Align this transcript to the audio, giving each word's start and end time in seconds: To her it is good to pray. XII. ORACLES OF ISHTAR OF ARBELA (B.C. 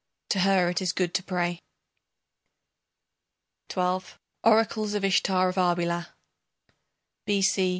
To 0.29 0.39
her 0.39 0.67
it 0.71 0.81
is 0.81 0.93
good 0.93 1.13
to 1.13 1.21
pray. 1.21 1.61
XII. 3.71 3.99
ORACLES 4.43 4.95
OF 4.95 5.05
ISHTAR 5.05 5.49
OF 5.49 5.59
ARBELA 5.59 6.09
(B.C. 7.27 7.69